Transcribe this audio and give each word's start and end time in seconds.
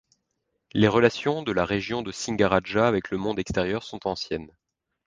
Les 0.73 0.87
relations 0.87 1.43
de 1.43 1.51
la 1.51 1.63
région 1.63 2.01
de 2.01 2.11
Singaraja 2.11 2.87
avec 2.87 3.11
le 3.11 3.19
monde 3.19 3.37
extérieur 3.37 3.83
sont 3.83 4.07
anciennes. 4.07 4.51